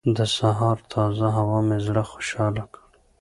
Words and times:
د 0.17 0.19
سهار 0.37 0.77
تازه 0.93 1.27
هوا 1.37 1.59
مې 1.67 1.77
زړه 1.87 2.03
خوشحاله 2.11 2.63
کړ. 2.71 2.81